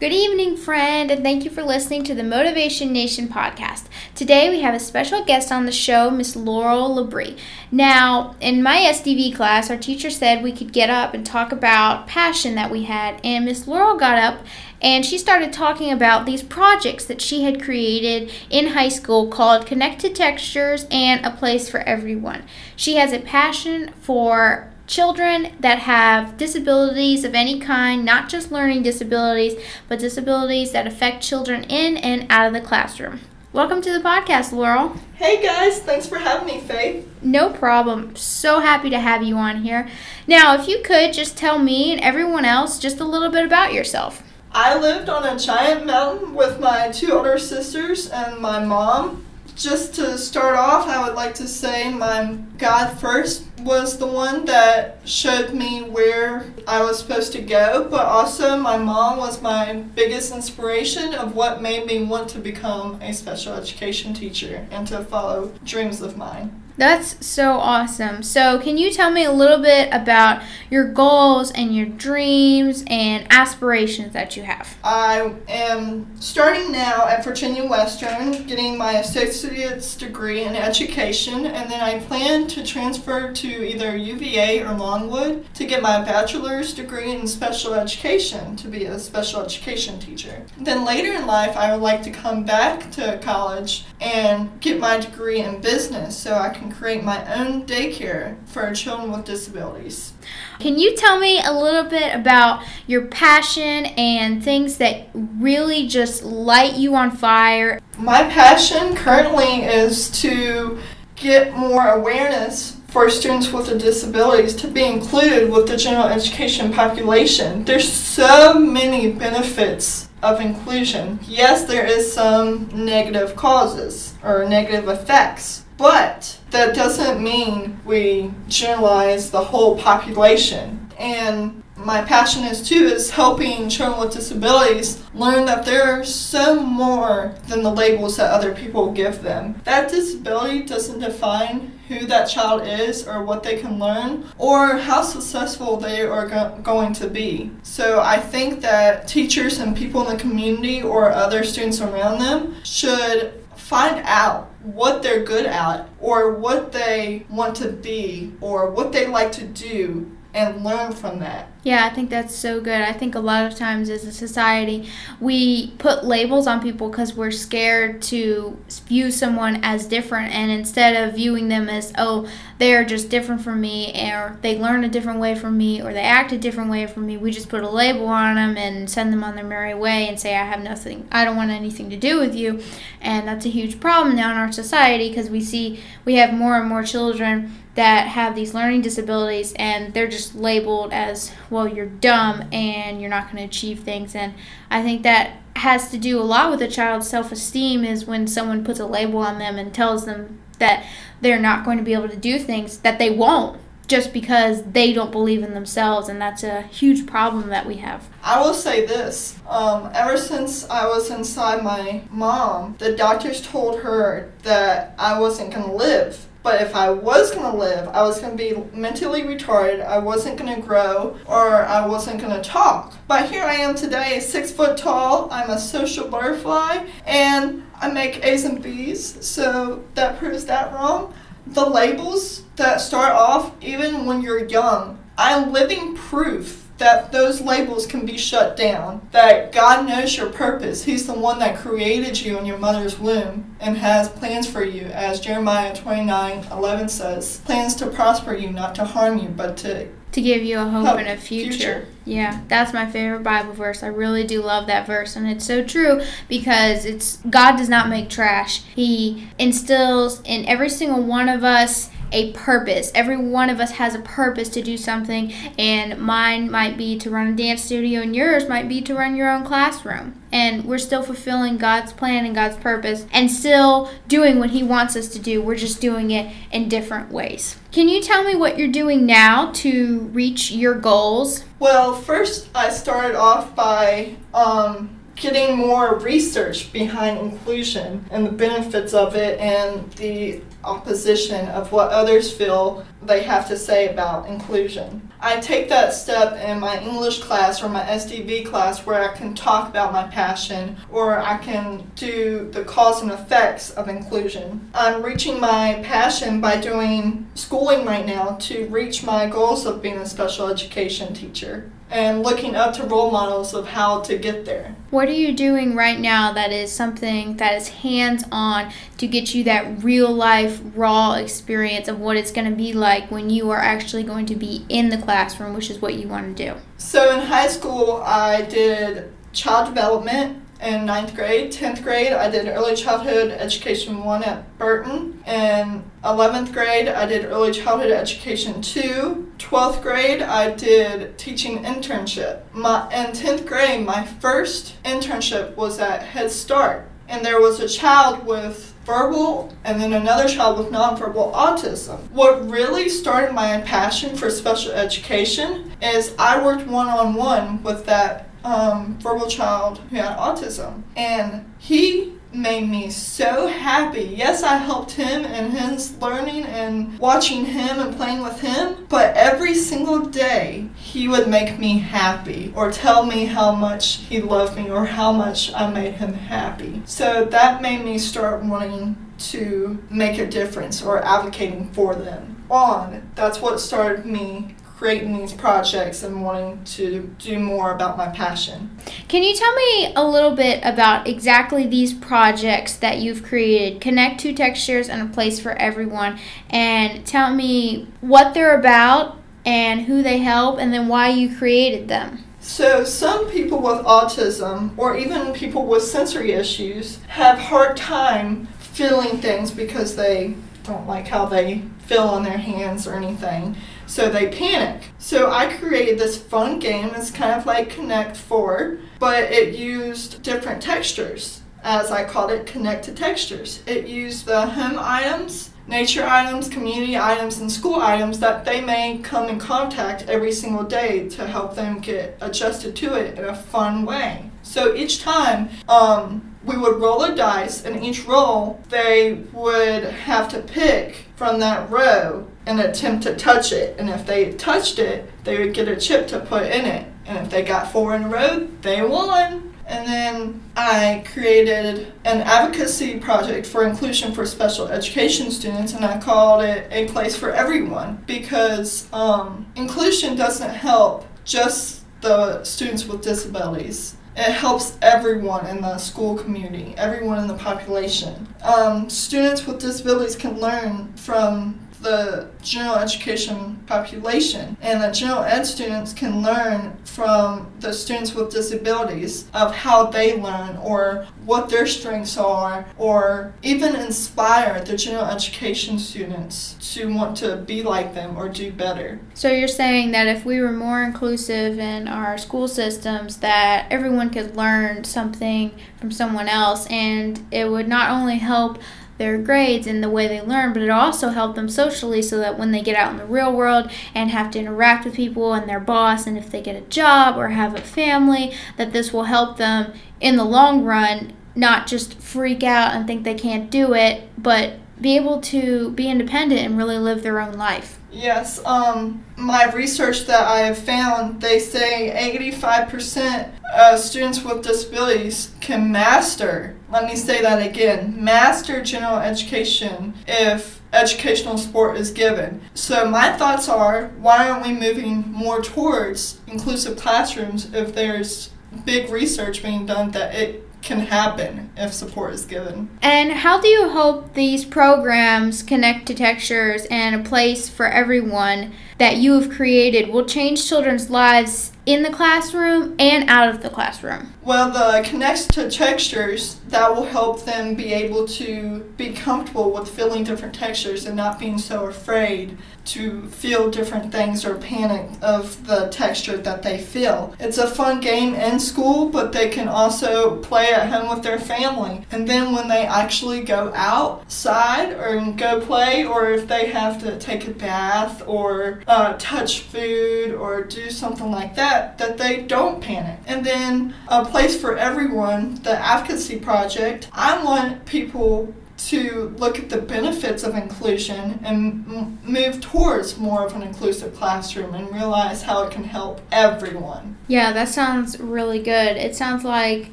Good 0.00 0.12
evening, 0.12 0.56
friend, 0.56 1.10
and 1.10 1.24
thank 1.24 1.44
you 1.44 1.50
for 1.50 1.64
listening 1.64 2.04
to 2.04 2.14
the 2.14 2.22
Motivation 2.22 2.92
Nation 2.92 3.26
podcast. 3.26 3.86
Today 4.14 4.48
we 4.48 4.60
have 4.60 4.72
a 4.72 4.78
special 4.78 5.24
guest 5.24 5.50
on 5.50 5.66
the 5.66 5.72
show, 5.72 6.08
Miss 6.08 6.36
Laurel 6.36 6.94
Labrie. 6.94 7.36
Now, 7.72 8.36
in 8.40 8.62
my 8.62 8.76
SDV 8.76 9.34
class, 9.34 9.70
our 9.70 9.76
teacher 9.76 10.08
said 10.08 10.44
we 10.44 10.52
could 10.52 10.72
get 10.72 10.88
up 10.88 11.14
and 11.14 11.26
talk 11.26 11.50
about 11.50 12.06
passion 12.06 12.54
that 12.54 12.70
we 12.70 12.84
had, 12.84 13.20
and 13.24 13.44
Miss 13.44 13.66
Laurel 13.66 13.98
got 13.98 14.18
up 14.18 14.46
and 14.80 15.04
she 15.04 15.18
started 15.18 15.52
talking 15.52 15.90
about 15.90 16.26
these 16.26 16.44
projects 16.44 17.04
that 17.06 17.20
she 17.20 17.42
had 17.42 17.60
created 17.60 18.30
in 18.48 18.68
high 18.68 18.90
school 18.90 19.26
called 19.26 19.66
Connected 19.66 20.14
Textures 20.14 20.86
and 20.92 21.26
A 21.26 21.32
Place 21.32 21.68
for 21.68 21.80
Everyone. 21.80 22.44
She 22.76 22.94
has 22.94 23.12
a 23.12 23.18
passion 23.18 23.92
for 24.00 24.67
children 24.88 25.54
that 25.60 25.80
have 25.80 26.38
disabilities 26.38 27.22
of 27.22 27.34
any 27.34 27.60
kind, 27.60 28.06
not 28.06 28.28
just 28.28 28.50
learning 28.50 28.82
disabilities, 28.82 29.54
but 29.86 29.98
disabilities 29.98 30.72
that 30.72 30.86
affect 30.86 31.22
children 31.22 31.62
in 31.64 31.98
and 31.98 32.26
out 32.30 32.46
of 32.46 32.54
the 32.54 32.60
classroom. 32.66 33.20
Welcome 33.52 33.82
to 33.82 33.92
the 33.92 34.00
podcast, 34.00 34.50
Laurel. 34.50 34.96
Hey 35.14 35.42
guys, 35.42 35.80
thanks 35.80 36.06
for 36.06 36.18
having 36.18 36.46
me, 36.46 36.60
Faith. 36.62 37.06
No 37.20 37.50
problem. 37.50 38.16
So 38.16 38.60
happy 38.60 38.88
to 38.88 38.98
have 38.98 39.22
you 39.22 39.36
on 39.36 39.62
here. 39.62 39.90
Now, 40.26 40.54
if 40.54 40.66
you 40.66 40.80
could 40.82 41.12
just 41.12 41.36
tell 41.36 41.58
me 41.58 41.92
and 41.92 42.00
everyone 42.00 42.46
else 42.46 42.78
just 42.78 42.98
a 42.98 43.04
little 43.04 43.30
bit 43.30 43.44
about 43.44 43.74
yourself. 43.74 44.22
I 44.52 44.78
lived 44.78 45.10
on 45.10 45.26
a 45.26 45.38
giant 45.38 45.84
mountain 45.84 46.34
with 46.34 46.60
my 46.60 46.88
two 46.90 47.12
older 47.12 47.38
sisters 47.38 48.08
and 48.08 48.38
my 48.38 48.64
mom. 48.64 49.26
Just 49.58 49.94
to 49.96 50.16
start 50.16 50.54
off, 50.54 50.86
I 50.86 51.04
would 51.04 51.16
like 51.16 51.34
to 51.34 51.48
say 51.48 51.92
my 51.92 52.38
God 52.58 52.96
first 53.00 53.44
was 53.58 53.98
the 53.98 54.06
one 54.06 54.44
that 54.44 55.00
showed 55.04 55.52
me 55.52 55.82
where 55.82 56.44
I 56.68 56.80
was 56.84 57.00
supposed 57.00 57.32
to 57.32 57.42
go, 57.42 57.88
but 57.90 58.06
also 58.06 58.56
my 58.56 58.78
mom 58.78 59.18
was 59.18 59.42
my 59.42 59.72
biggest 59.72 60.32
inspiration 60.32 61.12
of 61.12 61.34
what 61.34 61.60
made 61.60 61.86
me 61.86 62.04
want 62.04 62.28
to 62.30 62.38
become 62.38 63.02
a 63.02 63.12
special 63.12 63.52
education 63.54 64.14
teacher 64.14 64.64
and 64.70 64.86
to 64.86 65.02
follow 65.02 65.52
dreams 65.64 66.02
of 66.02 66.16
mine. 66.16 66.62
That's 66.78 67.26
so 67.26 67.54
awesome. 67.54 68.22
So, 68.22 68.60
can 68.60 68.78
you 68.78 68.92
tell 68.92 69.10
me 69.10 69.24
a 69.24 69.32
little 69.32 69.58
bit 69.58 69.88
about 69.92 70.42
your 70.70 70.84
goals 70.84 71.50
and 71.50 71.74
your 71.74 71.86
dreams 71.86 72.84
and 72.86 73.26
aspirations 73.30 74.12
that 74.12 74.36
you 74.36 74.44
have? 74.44 74.76
I 74.84 75.34
am 75.48 76.06
starting 76.20 76.70
now 76.70 77.08
at 77.08 77.24
Virginia 77.24 77.66
Western, 77.66 78.46
getting 78.46 78.78
my 78.78 78.92
associate's 78.92 79.96
degree 79.96 80.44
in 80.44 80.54
education, 80.54 81.46
and 81.46 81.68
then 81.68 81.80
I 81.80 81.98
plan 81.98 82.46
to 82.48 82.64
transfer 82.64 83.32
to 83.32 83.48
either 83.48 83.96
UVA 83.96 84.62
or 84.62 84.74
Longwood 84.74 85.52
to 85.54 85.64
get 85.64 85.82
my 85.82 86.04
bachelor's 86.04 86.74
degree 86.74 87.10
in 87.10 87.26
special 87.26 87.74
education 87.74 88.54
to 88.54 88.68
be 88.68 88.84
a 88.84 89.00
special 89.00 89.42
education 89.42 89.98
teacher. 89.98 90.46
Then 90.58 90.84
later 90.84 91.12
in 91.12 91.26
life, 91.26 91.56
I 91.56 91.72
would 91.72 91.82
like 91.82 92.02
to 92.04 92.10
come 92.10 92.44
back 92.44 92.90
to 92.92 93.18
college 93.20 93.84
and 94.00 94.60
get 94.60 94.78
my 94.78 94.98
degree 94.98 95.40
in 95.40 95.60
business 95.60 96.16
so 96.16 96.34
I 96.34 96.50
can 96.50 96.67
create 96.70 97.04
my 97.04 97.34
own 97.34 97.64
daycare 97.66 98.36
for 98.46 98.72
children 98.74 99.12
with 99.12 99.24
disabilities. 99.24 100.12
Can 100.58 100.78
you 100.78 100.96
tell 100.96 101.18
me 101.18 101.40
a 101.40 101.52
little 101.52 101.84
bit 101.84 102.14
about 102.14 102.64
your 102.86 103.06
passion 103.06 103.86
and 103.96 104.42
things 104.42 104.78
that 104.78 105.08
really 105.14 105.86
just 105.86 106.22
light 106.24 106.74
you 106.74 106.94
on 106.94 107.10
fire? 107.10 107.80
My 107.98 108.24
passion 108.24 108.94
currently 108.94 109.62
is 109.64 110.10
to 110.22 110.78
get 111.16 111.54
more 111.54 111.88
awareness 111.88 112.78
for 112.88 113.10
students 113.10 113.52
with 113.52 113.66
disabilities 113.78 114.54
to 114.56 114.68
be 114.68 114.84
included 114.84 115.50
with 115.50 115.68
the 115.68 115.76
general 115.76 116.06
education 116.06 116.72
population. 116.72 117.64
There's 117.64 117.90
so 117.90 118.58
many 118.58 119.12
benefits 119.12 120.08
of 120.22 120.40
inclusion. 120.40 121.20
Yes, 121.22 121.64
there 121.64 121.86
is 121.86 122.12
some 122.12 122.68
negative 122.72 123.36
causes 123.36 124.14
or 124.24 124.48
negative 124.48 124.88
effects, 124.88 125.64
but 125.78 126.38
that 126.50 126.74
doesn't 126.74 127.22
mean 127.22 127.80
we 127.86 128.30
generalize 128.48 129.30
the 129.30 129.42
whole 129.42 129.78
population. 129.78 130.90
And 130.98 131.62
my 131.76 132.02
passion 132.02 132.42
is 132.44 132.68
too 132.68 132.86
is 132.86 133.10
helping 133.10 133.68
children 133.68 134.00
with 134.00 134.12
disabilities 134.12 135.02
learn 135.14 135.44
that 135.46 135.64
they're 135.64 136.04
so 136.04 136.60
more 136.60 137.34
than 137.46 137.62
the 137.62 137.70
labels 137.70 138.16
that 138.16 138.32
other 138.32 138.52
people 138.54 138.92
give 138.92 139.22
them. 139.22 139.60
That 139.64 139.88
disability 139.88 140.64
doesn't 140.64 140.98
define 140.98 141.78
who 141.88 142.04
that 142.06 142.26
child 142.26 142.66
is 142.66 143.06
or 143.06 143.24
what 143.24 143.42
they 143.42 143.58
can 143.58 143.78
learn 143.78 144.26
or 144.36 144.76
how 144.76 145.02
successful 145.02 145.76
they 145.76 146.02
are 146.02 146.28
go- 146.28 146.58
going 146.62 146.92
to 146.94 147.08
be. 147.08 147.50
So 147.62 148.00
I 148.00 148.18
think 148.18 148.60
that 148.60 149.08
teachers 149.08 149.58
and 149.58 149.76
people 149.76 150.06
in 150.06 150.14
the 150.14 150.20
community 150.20 150.82
or 150.82 151.10
other 151.10 151.44
students 151.44 151.80
around 151.80 152.18
them 152.18 152.56
should 152.64 153.37
find 153.68 154.00
out 154.06 154.50
what 154.62 155.02
they're 155.02 155.24
good 155.24 155.44
at 155.44 155.86
or 156.00 156.32
what 156.32 156.72
they 156.72 157.26
want 157.28 157.54
to 157.54 157.70
be 157.70 158.32
or 158.40 158.70
what 158.70 158.92
they 158.92 159.06
like 159.06 159.30
to 159.30 159.44
do 159.44 160.10
and 160.32 160.64
learn 160.64 160.90
from 160.90 161.18
that. 161.18 161.52
Yeah, 161.64 161.84
I 161.84 161.94
think 161.94 162.08
that's 162.08 162.34
so 162.36 162.60
good. 162.60 162.80
I 162.80 162.92
think 162.92 163.16
a 163.16 163.20
lot 163.20 163.44
of 163.44 163.58
times 163.58 163.90
as 163.90 164.04
a 164.04 164.12
society, 164.12 164.88
we 165.20 165.72
put 165.72 166.04
labels 166.04 166.46
on 166.46 166.62
people 166.62 166.88
because 166.88 167.14
we're 167.14 167.32
scared 167.32 168.00
to 168.02 168.56
view 168.86 169.10
someone 169.10 169.60
as 169.64 169.86
different. 169.86 170.32
And 170.32 170.52
instead 170.52 170.96
of 170.96 171.16
viewing 171.16 171.48
them 171.48 171.68
as, 171.68 171.92
oh, 171.98 172.30
they're 172.58 172.84
just 172.84 173.08
different 173.10 173.42
from 173.42 173.60
me, 173.60 173.92
or 174.12 174.38
they 174.40 174.56
learn 174.56 174.84
a 174.84 174.88
different 174.88 175.18
way 175.18 175.34
from 175.34 175.58
me, 175.58 175.82
or 175.82 175.92
they 175.92 176.00
act 176.00 176.30
a 176.30 176.38
different 176.38 176.70
way 176.70 176.86
from 176.86 177.06
me, 177.06 177.16
we 177.16 177.32
just 177.32 177.48
put 177.48 177.64
a 177.64 177.68
label 177.68 178.06
on 178.06 178.36
them 178.36 178.56
and 178.56 178.88
send 178.88 179.12
them 179.12 179.24
on 179.24 179.34
their 179.34 179.44
merry 179.44 179.74
way 179.74 180.08
and 180.08 180.18
say, 180.18 180.36
I 180.36 180.44
have 180.44 180.62
nothing, 180.62 181.08
I 181.10 181.24
don't 181.24 181.36
want 181.36 181.50
anything 181.50 181.90
to 181.90 181.96
do 181.96 182.20
with 182.20 182.36
you. 182.36 182.62
And 183.00 183.26
that's 183.26 183.46
a 183.46 183.50
huge 183.50 183.80
problem 183.80 184.14
now 184.16 184.30
in 184.30 184.36
our 184.36 184.52
society 184.52 185.08
because 185.08 185.28
we 185.28 185.40
see 185.40 185.80
we 186.04 186.14
have 186.14 186.32
more 186.32 186.56
and 186.56 186.68
more 186.68 186.82
children 186.82 187.52
that 187.74 188.08
have 188.08 188.34
these 188.34 188.54
learning 188.54 188.82
disabilities 188.82 189.52
and 189.52 189.94
they're 189.94 190.08
just 190.08 190.34
labeled 190.34 190.92
as 190.92 191.30
well 191.50 191.66
you're 191.66 191.86
dumb 191.86 192.48
and 192.52 193.00
you're 193.00 193.10
not 193.10 193.24
going 193.24 193.36
to 193.36 193.44
achieve 193.44 193.80
things. 193.80 194.14
And 194.14 194.34
i 194.70 194.82
think 194.82 195.02
that 195.02 195.40
has 195.56 195.90
to 195.90 195.98
do 195.98 196.20
a 196.20 196.22
lot 196.22 196.50
with 196.50 196.62
a 196.62 196.68
child's 196.68 197.08
self-esteem 197.08 197.84
is 197.84 198.06
when 198.06 198.26
someone 198.26 198.64
puts 198.64 198.78
a 198.78 198.86
label 198.86 199.18
on 199.18 199.38
them 199.38 199.58
and 199.58 199.74
tells 199.74 200.06
them 200.06 200.38
that 200.58 200.86
they're 201.20 201.40
not 201.40 201.64
going 201.64 201.78
to 201.78 201.84
be 201.84 201.92
able 201.92 202.08
to 202.08 202.16
do 202.16 202.38
things 202.38 202.78
that 202.78 202.98
they 202.98 203.10
won't 203.10 203.60
just 203.88 204.12
because 204.12 204.62
they 204.64 204.92
don't 204.92 205.10
believe 205.10 205.42
in 205.42 205.54
themselves. 205.54 206.10
And 206.10 206.20
that's 206.20 206.44
a 206.44 206.62
huge 206.62 207.06
problem 207.06 207.48
that 207.48 207.66
we 207.66 207.76
have. 207.76 208.06
I 208.22 208.40
will 208.40 208.52
say 208.52 208.84
this 208.84 209.38
um, 209.48 209.90
ever 209.94 210.18
since 210.18 210.68
i 210.68 210.86
was 210.86 211.10
inside 211.10 211.64
my 211.64 212.02
mom 212.10 212.76
the 212.78 212.94
doctors 212.94 213.40
told 213.40 213.80
her 213.80 214.30
that 214.42 214.94
i 214.98 215.18
wasn't 215.18 215.52
going 215.52 215.66
to 215.66 215.72
live 215.72 216.26
but 216.48 216.62
if 216.62 216.74
I 216.74 216.88
was 216.88 217.30
going 217.30 217.52
to 217.52 217.58
live, 217.58 217.88
I 217.88 218.00
was 218.04 218.20
going 218.20 218.34
to 218.34 218.42
be 218.42 218.56
mentally 218.74 219.20
retarded, 219.20 219.84
I 219.84 219.98
wasn't 219.98 220.38
going 220.38 220.54
to 220.54 220.66
grow, 220.66 221.14
or 221.26 221.62
I 221.62 221.86
wasn't 221.86 222.22
going 222.22 222.34
to 222.34 222.40
talk. 222.40 222.94
But 223.06 223.28
here 223.30 223.44
I 223.44 223.56
am 223.56 223.74
today, 223.74 224.18
six 224.18 224.50
foot 224.50 224.78
tall, 224.78 225.28
I'm 225.30 225.50
a 225.50 225.58
social 225.58 226.08
butterfly, 226.08 226.86
and 227.04 227.64
I 227.74 227.90
make 227.90 228.24
A's 228.24 228.46
and 228.46 228.62
B's, 228.62 229.22
so 229.26 229.84
that 229.92 230.18
proves 230.18 230.46
that 230.46 230.72
wrong. 230.72 231.12
The 231.48 231.66
labels 231.66 232.44
that 232.56 232.80
start 232.80 233.12
off, 233.12 233.52
even 233.62 234.06
when 234.06 234.22
you're 234.22 234.46
young, 234.46 234.98
I'm 235.18 235.52
living 235.52 235.96
proof 235.96 236.67
that 236.78 237.12
those 237.12 237.40
labels 237.40 237.86
can 237.86 238.06
be 238.06 238.16
shut 238.16 238.56
down. 238.56 239.06
That 239.12 239.52
God 239.52 239.86
knows 239.86 240.16
your 240.16 240.30
purpose. 240.30 240.84
He's 240.84 241.06
the 241.06 241.14
one 241.14 241.38
that 241.40 241.58
created 241.58 242.20
you 242.20 242.38
in 242.38 242.46
your 242.46 242.58
mother's 242.58 242.98
womb 242.98 243.56
and 243.60 243.76
has 243.76 244.08
plans 244.08 244.48
for 244.48 244.64
you, 244.64 244.86
as 244.86 245.20
Jeremiah 245.20 245.74
29 245.74 246.46
11 246.50 246.88
says. 246.88 247.40
Plans 247.44 247.74
to 247.76 247.88
prosper 247.88 248.34
you, 248.34 248.50
not 248.50 248.74
to 248.76 248.84
harm 248.84 249.18
you, 249.18 249.28
but 249.28 249.56
to 249.58 249.88
to 250.10 250.22
give 250.22 250.42
you 250.42 250.58
a 250.58 250.64
hope 250.64 250.98
and 250.98 251.08
a 251.08 251.16
future. 251.18 251.50
future. 251.50 251.88
Yeah, 252.06 252.40
that's 252.48 252.72
my 252.72 252.90
favorite 252.90 253.22
Bible 253.22 253.52
verse. 253.52 253.82
I 253.82 253.88
really 253.88 254.24
do 254.24 254.42
love 254.42 254.66
that 254.66 254.86
verse 254.86 255.16
and 255.16 255.28
it's 255.28 255.46
so 255.46 255.62
true 255.62 256.00
because 256.28 256.86
it's 256.86 257.18
God 257.28 257.56
does 257.56 257.68
not 257.68 257.90
make 257.90 258.08
trash. 258.08 258.62
He 258.74 259.28
instills 259.38 260.22
in 260.22 260.46
every 260.46 260.70
single 260.70 261.02
one 261.02 261.28
of 261.28 261.44
us 261.44 261.90
a 262.12 262.32
purpose. 262.32 262.90
Every 262.94 263.16
one 263.16 263.50
of 263.50 263.60
us 263.60 263.72
has 263.72 263.94
a 263.94 264.00
purpose 264.00 264.48
to 264.50 264.62
do 264.62 264.76
something, 264.76 265.32
and 265.58 265.98
mine 266.00 266.50
might 266.50 266.76
be 266.76 266.98
to 266.98 267.10
run 267.10 267.28
a 267.28 267.36
dance 267.36 267.62
studio, 267.62 268.00
and 268.00 268.14
yours 268.14 268.48
might 268.48 268.68
be 268.68 268.80
to 268.82 268.94
run 268.94 269.16
your 269.16 269.30
own 269.30 269.44
classroom. 269.44 270.20
And 270.30 270.64
we're 270.64 270.78
still 270.78 271.02
fulfilling 271.02 271.56
God's 271.56 271.92
plan 271.92 272.26
and 272.26 272.34
God's 272.34 272.58
purpose 272.58 273.06
and 273.12 273.30
still 273.30 273.90
doing 274.08 274.38
what 274.38 274.50
He 274.50 274.62
wants 274.62 274.94
us 274.94 275.08
to 275.08 275.18
do. 275.18 275.40
We're 275.40 275.56
just 275.56 275.80
doing 275.80 276.10
it 276.10 276.34
in 276.52 276.68
different 276.68 277.10
ways. 277.10 277.56
Can 277.72 277.88
you 277.88 278.02
tell 278.02 278.24
me 278.24 278.34
what 278.34 278.58
you're 278.58 278.68
doing 278.68 279.06
now 279.06 279.52
to 279.52 280.00
reach 280.12 280.50
your 280.50 280.74
goals? 280.74 281.44
Well, 281.58 281.94
first, 281.94 282.48
I 282.54 282.70
started 282.70 283.16
off 283.16 283.54
by 283.54 284.16
um, 284.34 284.97
getting 285.20 285.56
more 285.56 285.98
research 285.98 286.72
behind 286.72 287.18
inclusion 287.18 288.04
and 288.10 288.26
the 288.26 288.32
benefits 288.32 288.94
of 288.94 289.14
it 289.14 289.38
and 289.40 289.90
the 289.94 290.40
opposition 290.64 291.48
of 291.48 291.72
what 291.72 291.90
others 291.90 292.32
feel 292.32 292.84
they 293.02 293.22
have 293.22 293.48
to 293.48 293.56
say 293.56 293.88
about 293.88 294.28
inclusion. 294.28 295.08
I 295.20 295.40
take 295.40 295.68
that 295.68 295.94
step 295.94 296.36
in 296.36 296.60
my 296.60 296.80
English 296.80 297.20
class 297.20 297.62
or 297.62 297.68
my 297.68 297.82
SDV 297.82 298.46
class 298.46 298.84
where 298.86 299.02
I 299.02 299.16
can 299.16 299.34
talk 299.34 299.68
about 299.68 299.92
my 299.92 300.06
passion 300.06 300.76
or 300.90 301.18
I 301.18 301.38
can 301.38 301.90
do 301.96 302.48
the 302.52 302.64
cause 302.64 303.02
and 303.02 303.10
effects 303.10 303.70
of 303.70 303.88
inclusion. 303.88 304.70
I'm 304.74 305.02
reaching 305.02 305.40
my 305.40 305.80
passion 305.82 306.40
by 306.40 306.60
doing 306.60 307.26
schooling 307.34 307.84
right 307.84 308.06
now 308.06 308.36
to 308.42 308.66
reach 308.66 309.02
my 309.02 309.28
goals 309.28 309.66
of 309.66 309.82
being 309.82 309.96
a 309.96 310.06
special 310.06 310.48
education 310.48 311.14
teacher 311.14 311.70
and 311.90 312.22
looking 312.22 312.54
up 312.54 312.74
to 312.74 312.84
role 312.84 313.10
models 313.10 313.54
of 313.54 313.68
how 313.68 314.00
to 314.02 314.18
get 314.18 314.44
there. 314.44 314.74
What 314.90 315.08
are 315.08 315.12
you 315.12 315.32
doing 315.32 315.74
right 315.74 315.98
now 315.98 316.32
that 316.32 316.52
is 316.52 316.70
something 316.72 317.36
that 317.38 317.54
is 317.54 317.68
hands 317.68 318.24
on 318.30 318.72
to 318.98 319.06
get 319.06 319.34
you 319.34 319.44
that 319.44 319.82
real 319.82 320.12
life, 320.12 320.60
raw 320.74 321.14
experience 321.14 321.88
of 321.88 321.98
what 321.98 322.16
it's 322.16 322.30
going 322.30 322.48
to 322.50 322.56
be 322.56 322.72
like 322.72 323.10
when 323.10 323.30
you 323.30 323.50
are 323.50 323.60
actually 323.60 324.02
going 324.02 324.26
to 324.26 324.36
be 324.36 324.64
in 324.68 324.88
the 324.88 324.98
classroom, 324.98 325.54
which 325.54 325.70
is 325.70 325.80
what 325.80 325.94
you 325.94 326.08
want 326.08 326.36
to 326.36 326.52
do? 326.52 326.58
So 326.76 327.18
in 327.18 327.26
high 327.26 327.48
school, 327.48 328.02
I 328.04 328.42
did 328.42 329.12
child 329.32 329.74
development 329.74 330.42
in 330.60 330.86
ninth 330.86 331.14
grade. 331.14 331.52
10th 331.52 331.82
grade, 331.82 332.12
I 332.12 332.30
did 332.30 332.48
early 332.48 332.74
childhood 332.74 333.30
education 333.30 334.04
one 334.04 334.22
at 334.22 334.58
Burton. 334.58 335.22
In 335.26 335.84
11th 336.04 336.52
grade, 336.52 336.88
I 336.88 337.06
did 337.06 337.26
early 337.26 337.52
childhood 337.52 337.90
education 337.90 338.60
two. 338.60 339.32
12th 339.38 339.82
grade, 339.82 340.22
I 340.22 340.54
did 340.54 341.16
teaching 341.18 341.64
internship. 341.64 342.42
My, 342.52 342.84
in 342.92 343.12
10th 343.12 343.46
grade, 343.46 343.86
my 343.86 344.04
first 344.04 344.82
internship 344.82 345.56
was 345.56 345.78
at 345.78 346.02
Head 346.02 346.30
Start. 346.30 346.88
And 347.08 347.24
there 347.24 347.40
was 347.40 347.60
a 347.60 347.68
child 347.68 348.26
with 348.26 348.74
verbal 348.84 349.54
and 349.64 349.80
then 349.80 349.92
another 349.92 350.28
child 350.28 350.58
with 350.58 350.68
nonverbal 350.68 351.32
autism. 351.34 351.98
What 352.10 352.48
really 352.48 352.88
started 352.88 353.34
my 353.34 353.60
passion 353.60 354.16
for 354.16 354.30
special 354.30 354.72
education 354.72 355.72
is 355.82 356.14
I 356.18 356.42
worked 356.42 356.66
one 356.66 356.88
on 356.88 357.14
one 357.14 357.62
with 357.62 357.84
that 357.86 358.27
um, 358.44 358.98
verbal 359.00 359.28
child 359.28 359.78
who 359.90 359.96
had 359.96 360.16
autism. 360.16 360.82
And 360.96 361.52
he 361.58 362.18
made 362.32 362.68
me 362.68 362.90
so 362.90 363.46
happy. 363.46 364.02
Yes, 364.16 364.42
I 364.42 364.56
helped 364.56 364.92
him 364.92 365.24
in 365.24 365.50
his 365.50 365.96
learning 365.98 366.44
and 366.44 366.98
watching 366.98 367.44
him 367.44 367.78
and 367.78 367.96
playing 367.96 368.22
with 368.22 368.40
him, 368.40 368.86
but 368.88 369.16
every 369.16 369.54
single 369.54 370.00
day 370.00 370.68
he 370.76 371.08
would 371.08 371.28
make 371.28 371.58
me 371.58 371.78
happy 371.78 372.52
or 372.54 372.70
tell 372.70 373.06
me 373.06 373.24
how 373.24 373.52
much 373.52 373.96
he 373.96 374.20
loved 374.20 374.56
me 374.56 374.70
or 374.70 374.84
how 374.84 375.12
much 375.12 375.52
I 375.54 375.70
made 375.70 375.94
him 375.94 376.12
happy. 376.12 376.82
So 376.84 377.24
that 377.26 377.62
made 377.62 377.84
me 377.84 377.98
start 377.98 378.44
wanting 378.44 378.96
to 379.18 379.82
make 379.90 380.18
a 380.18 380.26
difference 380.26 380.82
or 380.82 381.04
advocating 381.04 381.70
for 381.72 381.94
them. 381.94 382.44
On, 382.50 383.10
that's 383.14 383.42
what 383.42 383.60
started 383.60 384.06
me 384.06 384.54
creating 384.78 385.18
these 385.18 385.32
projects 385.32 386.04
and 386.04 386.22
wanting 386.22 386.62
to 386.62 387.02
do 387.18 387.36
more 387.40 387.72
about 387.72 387.98
my 387.98 388.06
passion. 388.08 388.70
Can 389.08 389.24
you 389.24 389.34
tell 389.34 389.52
me 389.56 389.92
a 389.96 390.06
little 390.06 390.36
bit 390.36 390.60
about 390.62 391.08
exactly 391.08 391.66
these 391.66 391.92
projects 391.92 392.76
that 392.76 392.98
you've 392.98 393.24
created? 393.24 393.80
Connect 393.80 394.20
two 394.20 394.32
textures 394.32 394.88
and 394.88 395.02
a 395.02 395.12
place 395.12 395.40
for 395.40 395.50
everyone, 395.52 396.18
and 396.48 397.04
tell 397.04 397.34
me 397.34 397.88
what 398.00 398.34
they're 398.34 398.56
about 398.56 399.16
and 399.44 399.82
who 399.82 400.00
they 400.00 400.18
help, 400.18 400.60
and 400.60 400.72
then 400.72 400.86
why 400.86 401.08
you 401.08 401.36
created 401.36 401.88
them. 401.88 402.22
So, 402.40 402.84
some 402.84 403.28
people 403.28 403.58
with 403.58 403.84
autism 403.84 404.78
or 404.78 404.96
even 404.96 405.32
people 405.32 405.66
with 405.66 405.82
sensory 405.82 406.32
issues 406.32 406.98
have 407.08 407.38
hard 407.38 407.76
time 407.76 408.46
feeling 408.60 409.18
things 409.18 409.50
because 409.50 409.96
they 409.96 410.34
don't 410.62 410.86
like 410.86 411.08
how 411.08 411.26
they 411.26 411.62
feel 411.80 412.02
on 412.02 412.22
their 412.22 412.38
hands 412.38 412.86
or 412.86 412.94
anything. 412.94 413.56
So 413.88 414.10
they 414.10 414.28
panic. 414.28 414.82
So 414.98 415.30
I 415.30 415.52
created 415.54 415.98
this 415.98 416.18
fun 416.18 416.58
game. 416.58 416.90
It's 416.94 417.10
kind 417.10 417.32
of 417.32 417.46
like 417.46 417.70
Connect 417.70 418.16
4, 418.16 418.78
but 419.00 419.24
it 419.24 419.54
used 419.54 420.22
different 420.22 420.62
textures. 420.62 421.40
As 421.64 421.90
I 421.90 422.04
called 422.04 422.30
it, 422.30 422.46
Connect 422.46 422.84
to 422.84 422.92
Textures. 422.92 423.62
It 423.66 423.88
used 423.88 424.26
the 424.26 424.46
home 424.46 424.76
items, 424.78 425.50
nature 425.66 426.06
items, 426.06 426.48
community 426.50 426.98
items, 426.98 427.40
and 427.40 427.50
school 427.50 427.80
items 427.80 428.20
that 428.20 428.44
they 428.44 428.60
may 428.60 428.98
come 428.98 429.28
in 429.30 429.38
contact 429.40 430.04
every 430.06 430.32
single 430.32 430.64
day 430.64 431.08
to 431.08 431.26
help 431.26 431.56
them 431.56 431.80
get 431.80 432.18
adjusted 432.20 432.76
to 432.76 432.94
it 432.94 433.18
in 433.18 433.24
a 433.24 433.34
fun 433.34 433.86
way. 433.86 434.30
So 434.42 434.74
each 434.74 435.02
time, 435.02 435.48
um, 435.68 436.36
we 436.48 436.56
would 436.56 436.80
roll 436.80 437.04
a 437.04 437.14
dice, 437.14 437.64
and 437.64 437.84
each 437.84 438.06
roll 438.06 438.60
they 438.70 439.12
would 439.32 439.84
have 439.84 440.28
to 440.30 440.40
pick 440.40 441.04
from 441.14 441.38
that 441.40 441.70
row 441.70 442.26
and 442.46 442.58
attempt 442.58 443.02
to 443.02 443.14
touch 443.14 443.52
it. 443.52 443.78
And 443.78 443.90
if 443.90 444.06
they 444.06 444.32
touched 444.32 444.78
it, 444.78 445.10
they 445.24 445.38
would 445.38 445.52
get 445.52 445.68
a 445.68 445.76
chip 445.76 446.08
to 446.08 446.20
put 446.20 446.44
in 446.44 446.64
it. 446.64 446.86
And 447.04 447.18
if 447.18 447.30
they 447.30 447.42
got 447.42 447.70
four 447.70 447.94
in 447.94 448.04
a 448.04 448.08
row, 448.08 448.48
they 448.62 448.82
won. 448.82 449.54
And 449.66 449.86
then 449.86 450.42
I 450.56 451.04
created 451.12 451.92
an 452.06 452.22
advocacy 452.22 452.98
project 452.98 453.46
for 453.46 453.66
inclusion 453.66 454.12
for 454.12 454.24
special 454.24 454.68
education 454.68 455.30
students, 455.30 455.74
and 455.74 455.84
I 455.84 456.00
called 456.00 456.42
it 456.42 456.66
A 456.70 456.88
Place 456.88 457.14
for 457.14 457.30
Everyone 457.30 458.02
because 458.06 458.90
um, 458.94 459.46
inclusion 459.56 460.16
doesn't 460.16 460.48
help 460.48 461.06
just 461.26 461.84
the 462.00 462.42
students 462.44 462.86
with 462.86 463.02
disabilities 463.02 463.97
it 464.18 464.32
helps 464.32 464.76
everyone 464.82 465.46
in 465.46 465.60
the 465.60 465.78
school 465.78 466.16
community, 466.16 466.74
everyone 466.76 467.18
in 467.18 467.28
the 467.28 467.34
population. 467.34 468.26
Um, 468.42 468.90
students 468.90 469.46
with 469.46 469.60
disabilities 469.60 470.16
can 470.16 470.40
learn 470.40 470.92
from 470.94 471.67
the 471.80 472.28
general 472.42 472.76
education 472.76 473.56
population. 473.66 474.56
And 474.60 474.82
the 474.82 474.90
general 474.90 475.22
ed 475.22 475.44
students 475.44 475.92
can 475.92 476.22
learn 476.22 476.76
from 476.84 477.50
the 477.60 477.72
students 477.72 478.14
with 478.14 478.30
disabilities 478.30 479.28
of 479.34 479.54
how 479.54 479.86
they 479.86 480.20
learn 480.20 480.56
or 480.58 481.06
what 481.24 481.48
their 481.48 481.66
strengths 481.66 482.16
are, 482.16 482.66
or 482.78 483.34
even 483.42 483.76
inspire 483.76 484.64
the 484.64 484.76
general 484.76 485.04
education 485.04 485.78
students 485.78 486.56
to 486.74 486.92
want 486.92 487.16
to 487.18 487.36
be 487.36 487.62
like 487.62 487.94
them 487.94 488.16
or 488.16 488.28
do 488.28 488.50
better. 488.50 488.98
So 489.14 489.30
you're 489.30 489.48
saying 489.48 489.92
that 489.92 490.06
if 490.06 490.24
we 490.24 490.40
were 490.40 490.52
more 490.52 490.82
inclusive 490.82 491.58
in 491.58 491.88
our 491.88 492.18
school 492.18 492.48
systems, 492.48 493.18
that 493.18 493.66
everyone 493.70 494.10
could 494.10 494.36
learn 494.36 494.84
something 494.84 495.52
from 495.78 495.90
someone 495.90 496.28
else, 496.28 496.66
and 496.68 497.24
it 497.30 497.50
would 497.50 497.68
not 497.68 497.90
only 497.90 498.18
help 498.18 498.58
their 498.98 499.16
grades 499.16 499.66
and 499.66 499.82
the 499.82 499.88
way 499.88 500.06
they 500.06 500.20
learn, 500.20 500.52
but 500.52 500.62
it 500.62 500.70
also 500.70 501.08
helped 501.08 501.36
them 501.36 501.48
socially 501.48 502.02
so 502.02 502.18
that 502.18 502.38
when 502.38 502.50
they 502.50 502.60
get 502.60 502.76
out 502.76 502.90
in 502.90 502.98
the 502.98 503.06
real 503.06 503.32
world 503.32 503.70
and 503.94 504.10
have 504.10 504.30
to 504.32 504.38
interact 504.38 504.84
with 504.84 504.94
people 504.94 505.32
and 505.32 505.48
their 505.48 505.60
boss, 505.60 506.06
and 506.06 506.18
if 506.18 506.30
they 506.30 506.42
get 506.42 506.56
a 506.56 506.66
job 506.66 507.16
or 507.16 507.28
have 507.28 507.54
a 507.54 507.60
family, 507.60 508.34
that 508.56 508.72
this 508.72 508.92
will 508.92 509.04
help 509.04 509.36
them 509.36 509.72
in 510.00 510.16
the 510.16 510.24
long 510.24 510.64
run 510.64 511.12
not 511.34 511.68
just 511.68 511.94
freak 512.00 512.42
out 512.42 512.74
and 512.74 512.86
think 512.86 513.04
they 513.04 513.14
can't 513.14 513.50
do 513.50 513.72
it, 513.72 514.08
but 514.18 514.54
be 514.80 514.96
able 514.96 515.20
to 515.20 515.70
be 515.70 515.88
independent 515.88 516.40
and 516.40 516.58
really 516.58 516.78
live 516.78 517.02
their 517.02 517.20
own 517.20 517.34
life. 517.34 517.77
Yes, 517.90 518.44
um, 518.44 519.04
my 519.16 519.50
research 519.52 520.06
that 520.06 520.26
I 520.26 520.40
have 520.40 520.58
found, 520.58 521.20
they 521.20 521.38
say 521.38 521.90
85% 522.30 523.30
of 523.54 523.78
students 523.78 524.22
with 524.22 524.42
disabilities 524.42 525.34
can 525.40 525.72
master, 525.72 526.56
let 526.70 526.84
me 526.84 526.96
say 526.96 527.22
that 527.22 527.44
again, 527.44 528.02
master 528.02 528.62
general 528.62 528.98
education 528.98 529.94
if 530.06 530.60
educational 530.72 531.38
support 531.38 531.78
is 531.78 531.90
given. 531.90 532.42
So 532.52 532.90
my 532.90 533.12
thoughts 533.12 533.48
are, 533.48 533.88
why 533.98 534.28
aren't 534.28 534.46
we 534.46 534.52
moving 534.52 535.10
more 535.10 535.40
towards 535.40 536.20
inclusive 536.26 536.76
classrooms 536.76 537.52
if 537.54 537.74
there's 537.74 538.30
big 538.64 538.90
research 538.90 539.42
being 539.42 539.66
done 539.66 539.90
that 539.92 540.14
it 540.14 540.47
can 540.68 540.80
happen 540.80 541.50
if 541.56 541.72
support 541.72 542.12
is 542.12 542.26
given. 542.26 542.68
And 542.82 543.10
how 543.10 543.40
do 543.40 543.48
you 543.48 543.70
hope 543.70 544.12
these 544.12 544.44
programs 544.44 545.42
connect 545.42 545.86
to 545.86 545.94
textures 545.94 546.66
and 546.70 546.94
a 546.94 547.08
place 547.08 547.48
for 547.48 547.66
everyone 547.66 548.52
that 548.78 548.96
you 548.96 549.20
have 549.20 549.30
created 549.30 549.90
will 549.90 550.04
change 550.04 550.48
children's 550.48 550.88
lives 550.88 551.52
in 551.68 551.82
the 551.82 551.90
classroom 551.90 552.74
and 552.78 553.10
out 553.10 553.28
of 553.28 553.42
the 553.42 553.50
classroom? 553.50 554.14
Well, 554.22 554.50
the 554.50 554.88
connects 554.88 555.26
to 555.28 555.50
textures 555.50 556.40
that 556.48 556.74
will 556.74 556.86
help 556.86 557.24
them 557.24 557.54
be 557.54 557.74
able 557.74 558.06
to 558.08 558.60
be 558.78 558.92
comfortable 558.92 559.52
with 559.52 559.68
feeling 559.68 560.04
different 560.04 560.34
textures 560.34 560.86
and 560.86 560.96
not 560.96 561.18
being 561.18 561.36
so 561.36 561.66
afraid 561.66 562.38
to 562.66 563.06
feel 563.08 563.50
different 563.50 563.90
things 563.90 564.24
or 564.24 564.34
panic 564.34 564.90
of 565.00 565.46
the 565.46 565.68
texture 565.68 566.18
that 566.18 566.42
they 566.42 566.58
feel. 566.58 567.14
It's 567.18 567.38
a 567.38 567.46
fun 567.46 567.80
game 567.80 568.14
in 568.14 568.38
school, 568.38 568.90
but 568.90 569.12
they 569.12 569.28
can 569.28 569.48
also 569.48 570.16
play 570.20 570.52
at 570.52 570.70
home 570.70 570.94
with 570.94 571.02
their 571.02 571.18
family. 571.18 571.86
And 571.90 572.06
then 572.06 572.34
when 572.34 572.48
they 572.48 572.66
actually 572.66 573.22
go 573.22 573.52
outside 573.54 574.72
or 574.72 575.00
go 575.12 575.40
play, 575.40 575.86
or 575.86 576.10
if 576.10 576.28
they 576.28 576.48
have 576.48 576.80
to 576.82 576.98
take 576.98 577.26
a 577.26 577.30
bath 577.30 578.02
or 578.06 578.62
uh, 578.68 578.94
touch 578.98 579.40
food 579.40 580.14
or 580.14 580.44
do 580.44 580.70
something 580.70 581.10
like 581.10 581.34
that, 581.34 581.78
that 581.78 581.98
they 581.98 582.22
don't 582.22 582.60
panic. 582.60 583.00
And 583.06 583.24
then 583.24 583.74
a 583.88 584.04
place 584.04 584.38
for 584.40 584.56
everyone, 584.56 585.36
the 585.36 585.58
advocacy 585.58 586.20
project, 586.20 586.88
I 586.92 587.22
want 587.24 587.64
people 587.64 588.34
to 588.58 589.14
look 589.18 589.38
at 589.38 589.48
the 589.48 589.58
benefits 589.58 590.24
of 590.24 590.34
inclusion 590.34 591.20
and 591.22 591.64
m- 591.68 591.98
move 592.02 592.40
towards 592.40 592.98
more 592.98 593.24
of 593.24 593.34
an 593.34 593.42
inclusive 593.42 593.94
classroom 593.94 594.52
and 594.54 594.72
realize 594.74 595.22
how 595.22 595.44
it 595.44 595.52
can 595.52 595.64
help 595.64 596.00
everyone. 596.10 596.96
Yeah, 597.06 597.32
that 597.32 597.48
sounds 597.48 597.98
really 598.00 598.42
good. 598.42 598.76
It 598.76 598.96
sounds 598.96 599.24
like 599.24 599.70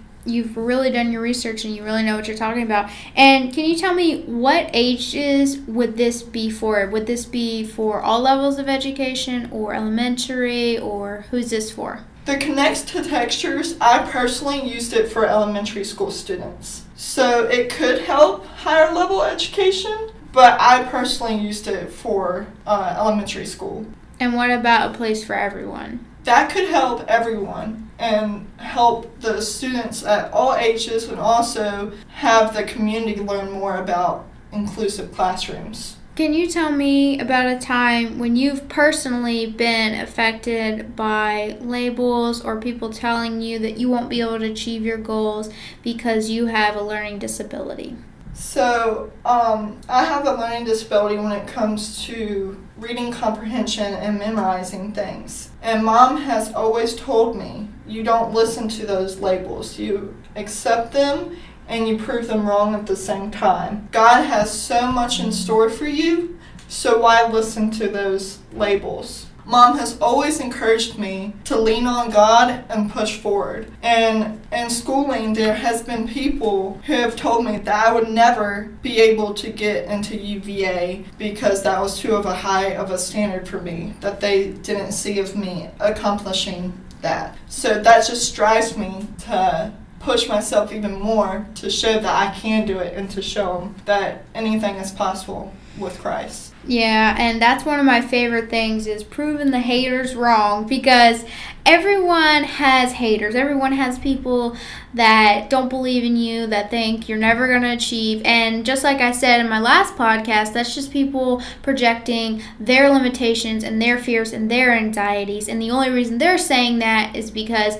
you've 0.26 0.58
really 0.58 0.90
done 0.90 1.12
your 1.12 1.22
research 1.22 1.66
and 1.66 1.76
you 1.76 1.84
really 1.84 2.04
know 2.04 2.16
what 2.16 2.28
you're 2.28 2.38
talking 2.38 2.64
about. 2.64 2.90
And 3.16 3.54
can 3.54 3.66
you 3.66 3.78
tell 3.78 3.94
me 3.94 4.24
what 4.24 4.70
ages 4.74 5.60
would 5.60 5.98
this 5.98 6.24
be 6.24 6.50
for? 6.50 6.86
Would 6.88 7.08
this 7.08 7.26
be 7.26 7.64
for 7.64 8.02
all 8.02 8.22
levels 8.22 8.58
of 8.58 8.68
education 8.68 9.50
or 9.52 9.74
elementary 9.74 10.78
or 10.78 11.26
who's 11.32 11.50
this 11.50 11.72
for? 11.72 12.04
The 12.26 12.38
connects 12.38 12.82
to 12.86 13.04
textures, 13.04 13.76
I 13.80 14.10
personally 14.10 14.68
used 14.68 14.94
it 14.94 15.12
for 15.12 15.28
elementary 15.28 15.84
school 15.84 16.10
students. 16.10 16.84
So 16.96 17.44
it 17.44 17.70
could 17.70 18.02
help 18.02 18.48
higher 18.48 18.92
level 18.92 19.22
education, 19.22 20.10
but 20.32 20.60
I 20.60 20.84
personally 20.86 21.36
used 21.36 21.68
it 21.68 21.92
for 21.92 22.48
uh, 22.66 22.96
elementary 22.98 23.46
school. 23.46 23.86
And 24.20 24.34
what 24.34 24.50
about 24.50 24.90
a 24.90 24.98
place 24.98 25.24
for 25.24 25.36
everyone? 25.36 26.04
That 26.24 26.50
could 26.50 26.68
help 26.68 27.06
everyone 27.08 27.85
and 27.98 28.48
help 28.58 29.20
the 29.22 29.42
students 29.42 30.04
at 30.04 30.32
all 30.32 30.56
ages 30.56 31.08
and 31.08 31.20
also 31.20 31.94
have 32.10 32.54
the 32.56 32.64
community 32.64 33.22
learn 33.22 33.52
more 33.52 33.78
about 33.78 34.26
inclusive 34.52 35.12
classrooms. 35.14 35.98
Can 36.16 36.34
you 36.34 36.48
tell 36.48 36.72
me 36.72 37.20
about 37.20 37.48
a 37.48 37.60
time 37.60 38.20
when 38.20 38.38
you've 38.38 38.70
personally 38.70 39.48
been 39.48 40.00
affected 40.00 40.96
by 40.96 41.58
labels 41.60 42.42
or 42.42 42.58
people 42.58 42.90
telling 42.90 43.42
you 43.42 43.60
that 43.60 43.78
you 43.78 43.90
won't 43.90 44.08
be 44.08 44.22
able 44.22 44.40
to 44.40 44.50
achieve 44.50 44.86
your 44.86 44.98
goals 44.98 45.50
because 45.84 46.30
you 46.30 46.46
have 46.46 46.78
a 46.78 46.82
learning 46.82 47.20
disability? 47.20 47.98
So, 48.34 49.12
um, 49.26 49.82
I 49.90 50.06
have 50.06 50.26
a 50.26 50.32
learning 50.32 50.66
disability 50.66 51.18
when 51.18 51.34
it 51.34 51.48
comes 51.48 52.06
to 52.06 52.62
reading 52.78 53.12
comprehension 53.12 53.94
and 53.94 54.18
memorizing 54.18 54.94
things. 54.94 55.52
And 55.62 55.84
mom 55.84 56.18
has 56.18 56.54
always 56.54 56.96
told 56.96 57.36
me 57.36 57.68
you 57.88 58.04
don't 58.04 58.34
listen 58.34 58.68
to 58.70 58.86
those 58.86 59.20
labels, 59.20 59.80
you 59.80 60.16
accept 60.36 60.92
them 60.92 61.38
and 61.68 61.88
you 61.88 61.98
prove 61.98 62.28
them 62.28 62.48
wrong 62.48 62.76
at 62.76 62.86
the 62.86 62.96
same 62.96 63.32
time. 63.32 63.88
God 63.92 64.24
has 64.24 64.52
so 64.52 64.92
much 64.92 65.20
in 65.20 65.32
store 65.32 65.70
for 65.70 65.88
you, 65.88 66.38
so 66.68 67.00
why 67.00 67.28
listen 67.28 67.72
to 67.72 67.88
those 67.88 68.40
labels? 68.54 69.28
Mom 69.48 69.78
has 69.78 70.00
always 70.00 70.40
encouraged 70.40 70.98
me 70.98 71.32
to 71.44 71.56
lean 71.56 71.86
on 71.86 72.10
God 72.10 72.66
and 72.68 72.92
push 72.92 73.18
forward. 73.18 73.72
And 73.84 74.42
in 74.52 74.72
schooling, 74.72 75.34
there 75.34 75.54
has 75.54 75.84
been 75.84 76.08
people 76.08 76.82
who 76.86 76.94
have 76.94 77.16
told 77.16 77.46
me 77.46 77.60
that 77.60 77.88
I 77.88 77.94
would 77.94 78.10
never 78.10 78.72
be 78.82 79.00
able 79.00 79.36
to 79.36 79.52
get 79.52 79.86
into 79.86 80.18
UVA 80.18 81.06
because 81.20 81.62
that 81.62 81.80
was 81.80 82.00
too 82.00 82.16
of 82.16 82.26
a 82.26 82.34
high 82.34 82.74
of 82.76 82.90
a 82.90 82.98
standard 82.98 83.48
for 83.48 83.62
me, 83.62 83.94
that 84.02 84.20
they 84.20 84.50
didn't 84.50 84.94
see 84.94 85.20
of 85.20 85.36
me 85.36 85.70
accomplishing 85.80 86.74
that. 87.06 87.38
So 87.48 87.82
that 87.82 88.08
just 88.08 88.36
drives 88.36 88.76
me 88.76 89.08
to 89.20 89.72
push 90.00 90.28
myself 90.28 90.72
even 90.72 91.00
more 91.00 91.48
to 91.56 91.70
show 91.70 91.94
that 92.00 92.06
I 92.28 92.36
can 92.36 92.66
do 92.66 92.80
it 92.80 92.96
and 92.96 93.10
to 93.12 93.22
show 93.22 93.60
them 93.60 93.76
that 93.86 94.26
anything 94.34 94.76
is 94.76 94.92
possible 94.92 95.54
with 95.78 96.00
Christ. 96.00 96.55
Yeah, 96.68 97.16
and 97.20 97.40
that's 97.40 97.64
one 97.64 97.80
of 97.80 97.86
my 97.86 98.02
favorite 98.02 98.50
things 98.50 98.88
is 98.88 99.04
proving 99.04 99.52
the 99.52 99.60
haters 99.60 100.16
wrong 100.16 100.68
because 100.68 101.24
everyone 101.64 102.44
has 102.44 102.94
haters. 102.94 103.36
Everyone 103.36 103.74
has 103.74 104.00
people 104.00 104.58
that 104.96 105.48
don't 105.48 105.70
believe 105.70 106.04
in 106.04 106.16
you, 106.16 106.48
that 106.48 106.72
think 106.72 107.08
you're 107.08 107.20
never 107.20 107.48
going 107.48 107.62
to 107.62 107.74
achieve. 107.74 108.24
And 108.26 108.66
just 108.66 108.84
like 108.84 109.00
I 109.00 109.12
said 109.12 109.42
in 109.42 109.50
my 109.50 109.60
last 109.60 109.96
podcast, 109.96 110.54
that's 110.54 110.74
just 110.74 110.92
people 110.92 111.44
projecting 111.62 112.42
their 112.60 112.90
limitations 112.90 113.64
and 113.64 113.80
their 113.80 114.00
fears 114.00 114.34
and 114.34 114.50
their 114.50 114.74
anxieties. 114.74 115.48
And 115.48 115.62
the 115.62 115.70
only 115.70 115.92
reason 115.92 116.18
they're 116.18 116.40
saying 116.40 116.80
that 116.80 117.16
is 117.16 117.30
because 117.30 117.76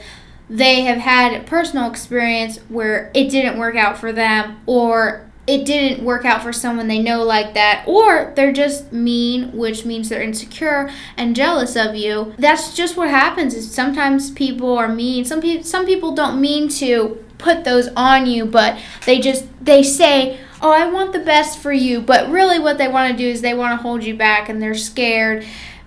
they 0.48 0.82
have 0.82 1.00
had 1.00 1.34
a 1.34 1.44
personal 1.44 1.90
experience 1.90 2.60
where 2.70 3.10
it 3.16 3.30
didn't 3.32 3.58
work 3.58 3.76
out 3.76 3.98
for 3.98 4.12
them 4.12 4.62
or 4.68 5.26
it 5.48 5.66
didn't 5.66 6.04
work 6.04 6.26
out 6.26 6.42
for 6.42 6.52
someone 6.52 6.88
they 6.88 7.00
know 7.00 7.24
like 7.24 7.54
that 7.54 7.84
or 7.88 8.34
they're 8.36 8.52
just 8.52 8.92
mean 8.92 9.52
which 9.52 9.86
means 9.86 10.10
they're 10.10 10.22
insecure 10.22 10.90
and 11.18 11.36
jealous 11.36 11.76
of 11.76 11.96
you. 11.96 12.34
That's 12.38 12.74
just 12.74 12.98
what 12.98 13.10
happens 13.10 13.54
is 13.54 13.72
sometimes 13.72 14.32
people 14.32 14.78
are 14.78 14.88
mean. 14.88 15.26
Some 15.26 15.42
people 15.42 15.64
some 15.64 15.86
people 15.86 16.16
don't 16.16 16.42
mean 16.42 16.70
to 16.70 17.24
put 17.38 17.64
those 17.64 17.90
on 17.96 18.26
you 18.26 18.46
but 18.46 18.80
they 19.06 19.20
just 19.20 19.46
they 19.64 19.84
say 19.84 20.40
oh 20.62 20.72
i 20.72 20.90
want 20.90 21.12
the 21.12 21.20
best 21.20 21.60
for 21.60 21.74
you 21.74 22.00
but 22.00 22.30
really 22.30 22.60
what 22.60 22.78
they 22.78 22.88
want 22.88 23.12
to 23.12 23.18
do 23.18 23.28
is 23.28 23.42
they 23.42 23.54
want 23.54 23.78
to 23.78 23.84
hold 23.84 24.04
you 24.04 24.16
back 24.16 24.48
and 24.48 24.62
they're 24.62 24.74
scared 24.74 25.46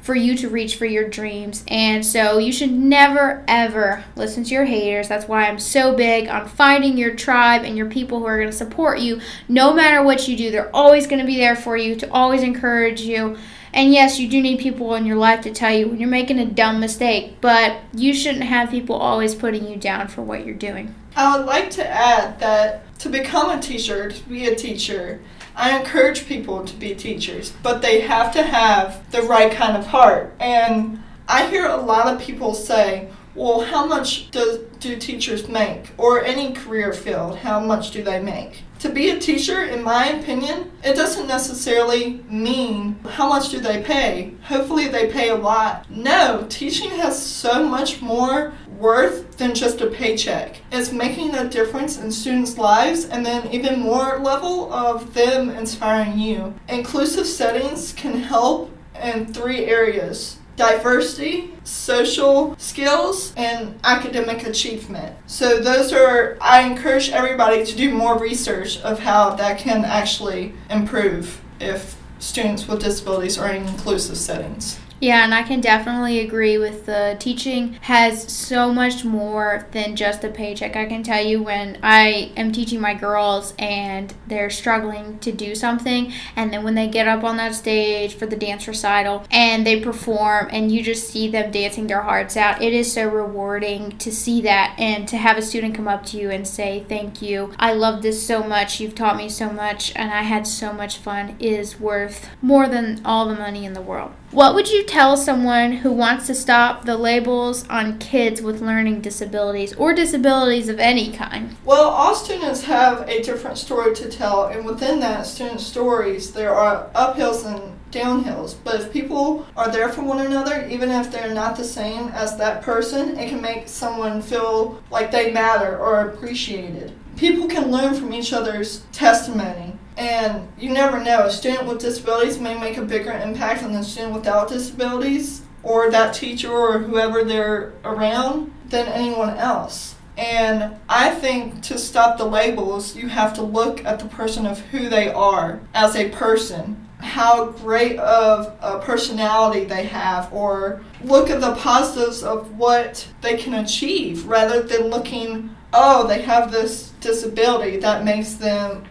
for 0.09 0.15
you 0.15 0.35
to 0.35 0.49
reach 0.49 0.77
for 0.77 0.87
your 0.87 1.07
dreams. 1.07 1.63
And 1.69 2.03
so 2.03 2.39
you 2.39 2.51
should 2.51 2.73
never, 2.73 3.45
ever 3.47 4.03
listen 4.17 4.43
to 4.45 4.55
your 4.55 4.65
haters. 4.65 5.07
That's 5.07 5.29
why 5.29 5.47
I'm 5.47 5.59
so 5.59 5.95
big 5.95 6.29
on 6.29 6.49
finding 6.49 6.97
your 6.97 7.15
tribe 7.15 7.63
and 7.63 7.77
your 7.77 7.91
people 7.91 8.19
who 8.19 8.25
are 8.25 8.39
going 8.39 8.49
to 8.49 8.57
support 8.57 9.01
you 9.01 9.21
no 9.51 9.75
matter 9.75 10.03
what 10.03 10.27
you 10.27 10.35
do. 10.35 10.51
They're 10.51 10.75
always 10.75 11.07
going 11.07 11.21
to 11.21 11.27
be 11.27 11.37
there 11.37 11.55
for 11.55 11.77
you, 11.77 11.95
to 11.97 12.11
always 12.11 12.43
encourage 12.43 13.03
you. 13.03 13.37
And 13.75 13.93
yes, 13.93 14.19
you 14.19 14.31
do 14.31 14.41
need 14.41 14.61
people 14.61 14.95
in 14.95 15.05
your 15.05 15.19
life 15.19 15.43
to 15.43 15.53
tell 15.53 15.75
you 15.75 15.89
when 15.89 16.01
you're 16.01 16.09
making 16.09 16.39
a 16.39 16.47
dumb 16.47 16.81
mistake, 16.81 17.43
but 17.43 17.77
you 17.93 18.15
shouldn't 18.15 18.45
have 18.45 18.71
people 18.71 18.97
always 18.97 19.35
putting 19.35 19.69
you 19.69 19.77
down 19.77 20.09
for 20.09 20.23
what 20.23 20.47
you're 20.47 20.55
doing. 20.55 20.95
I 21.17 21.37
would 21.37 21.45
like 21.45 21.69
to 21.73 21.87
add 21.87 22.41
that 22.41 22.99
to 23.01 23.11
become 23.11 23.51
a 23.51 23.61
teacher, 23.61 24.11
to 24.11 24.25
be 24.27 24.47
a 24.47 24.55
teacher, 24.55 25.21
I 25.59 25.77
encourage 25.77 26.27
people 26.27 26.65
to 26.65 26.77
be 26.77 26.95
teachers, 26.95 27.53
but 27.65 27.83
they 27.83 28.03
have 28.03 28.33
to 28.35 28.45
have 28.45 29.11
the 29.11 29.23
right 29.23 29.51
kind 29.51 29.77
of 29.77 29.89
heart. 29.89 30.33
And 30.39 31.03
I 31.27 31.49
hear 31.49 31.67
a 31.67 31.77
lot 31.77 32.07
of 32.07 32.21
people 32.21 32.55
say, 32.55 33.09
well, 33.35 33.63
how 33.63 33.85
much 33.85 34.31
do, 34.31 34.69
do 34.79 34.97
teachers 34.97 35.49
make? 35.49 35.91
Or 35.99 36.25
any 36.25 36.53
career 36.53 36.93
field, 36.93 37.39
how 37.39 37.59
much 37.59 37.91
do 37.91 38.05
they 38.05 38.23
make? 38.23 38.63
To 38.79 38.89
be 38.89 39.11
a 39.11 39.19
teacher, 39.19 39.65
in 39.65 39.83
my 39.83 40.07
opinion, 40.11 40.71
it 40.85 40.95
doesn't 40.95 41.27
necessarily 41.27 42.25
mean 42.31 43.01
how 43.11 43.29
much 43.29 43.49
do 43.49 43.59
they 43.59 43.83
pay. 43.83 44.35
Hopefully, 44.45 44.87
they 44.87 45.11
pay 45.11 45.31
a 45.31 45.35
lot. 45.35 45.91
No, 45.91 46.47
teaching 46.49 46.91
has 46.91 47.21
so 47.21 47.69
much 47.69 48.01
more 48.01 48.53
worth 48.79 49.37
than 49.39 49.55
just 49.55 49.81
a 49.81 49.87
paycheck. 49.87 50.61
It's 50.73 50.93
making 50.93 51.35
a 51.35 51.49
difference 51.49 51.99
in 51.99 52.11
students' 52.13 52.59
lives 52.59 53.05
and 53.05 53.25
then 53.25 53.53
even 53.53 53.81
more 53.81 54.19
level 54.19 54.73
of 54.73 55.15
them 55.15 55.51
inspiring 55.51 56.19
you. 56.19 56.55
Inclusive 56.69 57.27
settings 57.27 57.93
can 57.93 58.21
help 58.21 58.71
in 59.03 59.33
three 59.33 59.65
areas 59.67 60.39
diversity, 60.59 61.55
social 61.63 62.57
skills, 62.59 63.33
and 63.37 63.79
academic 63.85 64.45
achievement. 64.45 65.17
So, 65.27 65.61
those 65.61 65.93
are, 65.93 66.37
I 66.41 66.63
encourage 66.63 67.11
everybody 67.11 67.65
to 67.65 67.77
do 67.77 67.95
more 67.95 68.19
research 68.19 68.81
of 68.81 68.99
how 68.99 69.37
that 69.37 69.59
can 69.59 69.85
actually 69.85 70.53
improve 70.69 71.41
if 71.61 71.97
students 72.19 72.67
with 72.67 72.81
disabilities 72.81 73.39
are 73.39 73.51
in 73.51 73.67
inclusive 73.69 74.17
settings. 74.17 74.81
Yeah, 75.01 75.23
and 75.23 75.33
I 75.33 75.45
can 75.45 75.61
definitely 75.61 76.19
agree 76.19 76.59
with 76.59 76.87
the 76.87 77.17
teaching 77.21 77.75
has 77.83 78.33
so 78.33 78.73
much 78.73 79.05
more 79.05 79.69
than 79.71 79.95
just 79.95 80.25
a 80.25 80.29
paycheck. 80.29 80.75
I 80.75 80.87
can 80.87 81.05
tell 81.05 81.25
you 81.25 81.41
when 81.41 81.79
I 81.85 82.33
am 82.37 82.51
teaching 82.51 82.81
my 82.81 82.95
girls 82.95 83.55
and 83.61 84.13
they're 84.27 84.51
struggling 84.51 85.21
to 85.21 85.31
do 85.31 85.55
something, 85.55 86.13
and 86.35 86.53
then 86.53 86.65
when 86.65 86.75
they 86.75 86.89
get 86.89 87.07
up 87.07 87.23
on 87.23 87.37
that 87.37 87.55
stage 87.55 88.15
for 88.15 88.27
the 88.27 88.35
dance 88.35 88.67
recital 88.67 89.25
and 89.31 89.65
they 89.65 89.79
perform, 89.79 90.49
and 90.51 90.73
you 90.73 90.83
just 90.83 91.09
see 91.09 91.29
them 91.29 91.53
dancing 91.53 91.87
their 91.87 92.03
hearts 92.03 92.37
out, 92.37 92.61
it 92.61 92.73
is 92.73 92.93
so 92.93 93.09
rewarding 93.09 93.97
to 93.99 94.11
see 94.11 94.41
that 94.43 94.75
and 94.79 95.07
to 95.07 95.17
have 95.17 95.39
a 95.39 95.43
student 95.43 95.77
come 95.77 95.87
up 95.87 96.05
to 96.07 96.17
you 96.17 96.31
and 96.31 96.47
say, 96.47 96.85
Thank 96.89 97.23
you. 97.23 97.53
I 97.59 97.73
love 97.73 98.03
this 98.03 98.27
so 98.27 98.43
much. 98.43 98.81
You've 98.81 98.97
taught 98.97 99.17
me 99.17 99.29
so 99.29 99.51
much, 99.51 99.93
and 99.95 100.11
I 100.11 100.23
had 100.23 100.47
so 100.47 100.73
much 100.73 100.97
fun, 100.97 101.37
is 101.39 101.79
worth 101.79 102.29
more 102.43 102.69
than 102.69 103.01
all 103.05 103.29
the 103.29 103.37
money 103.37 103.65
in 103.65 103.75
the 103.75 103.81
world. 103.81 104.13
What 104.31 104.55
would 104.55 104.71
you 104.71 104.85
tell 104.85 105.17
someone 105.17 105.73
who 105.73 105.91
wants 105.91 106.27
to 106.27 106.35
stop 106.35 106.85
the 106.85 106.99
labels 106.99 107.67
on 107.69 107.99
kids 107.99 108.43
with 108.43 108.61
learning 108.61 109.01
disabilities 109.01 109.73
or 109.75 109.95
disabilities 109.95 110.69
of 110.69 110.79
any 110.79 111.11
kind? 111.11 111.57
Well, 111.65 111.89
all 111.89 112.15
students 112.15 112.65
have 112.65 113.09
a 113.09 113.23
different 113.23 113.57
story 113.57 113.95
to 113.95 114.11
tell, 114.11 114.45
and 114.49 114.67
within 114.67 115.01
that 115.01 115.25
student 115.27 115.63
stories, 115.63 116.35
there 116.35 116.55
are 116.55 116.91
uphills 116.95 117.47
and 117.47 117.79
downhills. 117.91 118.55
But 118.63 118.75
if 118.83 118.93
people 118.93 119.47
are 119.57 119.73
there 119.73 119.89
for 119.89 120.03
one 120.03 120.21
another, 120.21 120.69
even 120.69 120.91
if 120.91 121.11
they're 121.11 121.33
not 121.33 121.57
the 121.57 121.65
same 121.65 122.09
as 122.09 122.37
that 122.37 122.61
person, 122.61 123.19
it 123.19 123.31
can 123.31 123.41
make 123.41 123.67
someone 123.67 124.21
feel 124.21 124.83
like 124.91 125.11
they 125.11 125.33
matter 125.33 125.79
or 125.79 126.01
appreciated. 126.01 126.93
People 127.17 127.49
can 127.49 127.71
learn 127.71 127.95
from 127.95 128.13
each 128.13 128.35
other's 128.35 128.81
testimony. 128.93 129.73
And 129.99 130.49
you 130.57 130.71
never 130.71 131.03
know, 131.03 131.25
a 131.25 131.31
student 131.31 131.67
with 131.67 131.81
disabilities 131.81 132.39
may 132.39 132.57
make 132.57 132.77
a 132.77 132.83
bigger 132.83 133.11
impact 133.11 133.65
on 133.65 133.73
the 133.73 133.83
student 133.83 134.15
without 134.15 134.49
disabilities 134.49 135.43
or 135.65 135.91
that 135.91 136.15
teacher 136.15 136.53
or 136.53 136.79
whoever 136.79 137.25
they're 137.25 137.73
around 137.85 138.55
than 138.69 138.87
anyone 138.87 139.31
else. 139.31 139.97
And 140.17 140.77
I 140.89 141.11
think 141.11 141.63
to 141.65 141.79
stop 141.79 142.17
the 142.17 142.25
labels, 142.25 142.95
you 142.95 143.09
have 143.09 143.35
to 143.35 143.43
look 143.43 143.85
at 143.85 143.99
the 143.99 144.07
person 144.07 144.47
of 144.47 144.61
who 144.61 144.89
they 144.89 145.09
are 145.09 145.61
as 145.75 145.97
a 145.97 146.11
person 146.11 146.89
how 147.01 147.47
great 147.53 147.97
of 147.99 148.57
a 148.61 148.81
personality 148.81 149.65
they 149.65 149.85
have 149.85 150.33
or 150.33 150.83
look 151.05 151.31
at 151.31 151.41
the 151.41 151.55
positives 151.55 152.25
of 152.25 152.57
what 152.59 153.07
they 153.21 153.37
can 153.37 153.55
achieve 153.55 154.27
rather 154.27 154.63
than 154.63 154.89
looking 154.89 155.55
oh 155.73 156.07
they 156.09 156.21
have 156.23 156.51
this 156.51 156.91
disability 157.01 157.77
that 157.77 158.05
makes 158.05 158.35
them 158.35 158.85